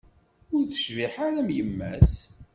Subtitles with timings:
[0.55, 2.15] Ur tecbiḥ ara am yemma-s.